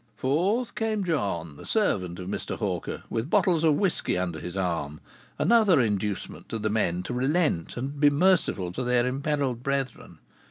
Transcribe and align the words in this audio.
Fourth 0.15 0.73
came 0.73 1.03
John, 1.03 1.57
the 1.57 1.63
servant 1.63 2.17
of 2.17 2.27
Mr. 2.27 2.57
Hawker, 2.57 3.03
with 3.07 3.29
bottles 3.29 3.63
of 3.63 3.75
whisky 3.75 4.17
under 4.17 4.39
his 4.39 4.57
arm, 4.57 4.99
another 5.37 5.79
inducement 5.79 6.49
to 6.49 6.57
the 6.57 6.71
men 6.71 7.03
to 7.03 7.13
relent 7.13 7.77
and 7.77 7.99
be 7.99 8.09
merciful 8.09 8.71
to 8.71 8.81
their 8.83 9.05
imperiled 9.05 9.61
brethren. 9.61 10.17